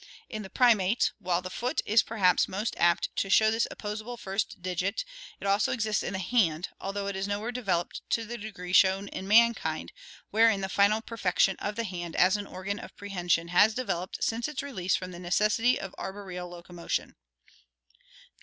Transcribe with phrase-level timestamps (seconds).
[0.29, 4.59] In the primates, while the foot is perhaps most apt to show this opposable first
[4.59, 5.05] digit,
[5.39, 9.09] it also exists in the hand, although it is nowhere developed to the degree shown
[9.09, 9.91] in mankind,
[10.31, 14.47] wherein the final perfection of the hand as an organ of prehension has developed since
[14.47, 17.15] its release from the necessity of arboreal locomotion.